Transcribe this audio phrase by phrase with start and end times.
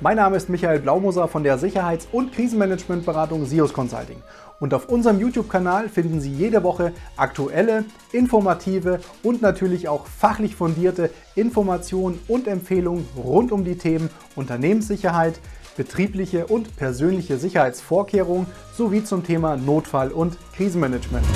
[0.00, 4.22] mein Name ist Michael Blaumoser von der Sicherheits- und Krisenmanagementberatung SIOS Consulting.
[4.58, 11.10] Und auf unserem YouTube-Kanal finden Sie jede Woche aktuelle, informative und natürlich auch fachlich fundierte
[11.34, 15.40] Informationen und Empfehlungen rund um die Themen Unternehmenssicherheit,
[15.76, 21.26] betriebliche und persönliche Sicherheitsvorkehrungen sowie zum Thema Notfall- und Krisenmanagement.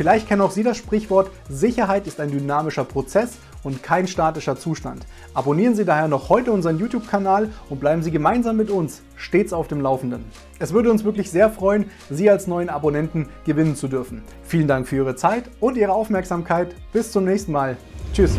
[0.00, 3.32] Vielleicht kennen auch Sie das Sprichwort, Sicherheit ist ein dynamischer Prozess
[3.62, 5.04] und kein statischer Zustand.
[5.34, 9.68] Abonnieren Sie daher noch heute unseren YouTube-Kanal und bleiben Sie gemeinsam mit uns stets auf
[9.68, 10.24] dem Laufenden.
[10.58, 14.22] Es würde uns wirklich sehr freuen, Sie als neuen Abonnenten gewinnen zu dürfen.
[14.42, 16.74] Vielen Dank für Ihre Zeit und Ihre Aufmerksamkeit.
[16.94, 17.76] Bis zum nächsten Mal.
[18.14, 18.38] Tschüss.